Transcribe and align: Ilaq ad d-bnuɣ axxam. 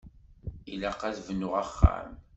Ilaq 0.71 1.01
ad 1.07 1.13
d-bnuɣ 1.17 1.53
axxam. 1.63 2.11